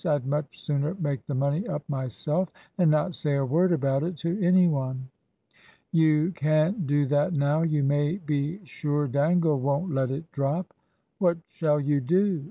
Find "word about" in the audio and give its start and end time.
3.45-4.01